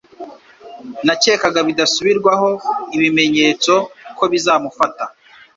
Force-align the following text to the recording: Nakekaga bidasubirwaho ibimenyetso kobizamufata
Nakekaga 1.05 1.59
bidasubirwaho 1.67 2.49
ibimenyetso 2.95 3.73
kobizamufata 4.17 5.03